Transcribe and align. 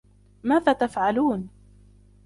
ماذا 0.43 0.73
تفعلون؟ 0.73 1.47